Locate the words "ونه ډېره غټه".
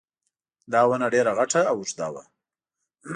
0.89-1.61